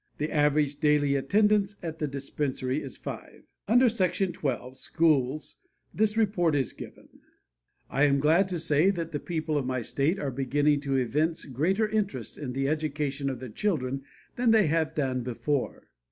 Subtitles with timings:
[0.17, 5.57] The average daily attendance at the dispensary is five." Under Section 12, Schools,
[5.93, 7.19] this report is given:
[7.87, 11.45] "I am glad to say that the people of my state are beginning to evince
[11.45, 14.01] greater interest in the education of their children
[14.37, 15.83] than they have done before.